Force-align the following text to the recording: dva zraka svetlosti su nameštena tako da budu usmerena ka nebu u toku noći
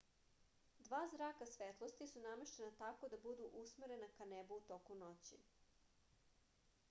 dva 0.85 0.99
zraka 1.15 1.47
svetlosti 1.49 2.07
su 2.11 2.23
nameštena 2.23 2.71
tako 2.79 3.09
da 3.13 3.19
budu 3.25 3.49
usmerena 3.63 4.07
ka 4.17 4.27
nebu 4.33 4.57
u 4.61 4.63
toku 4.71 4.95
noći 5.05 5.37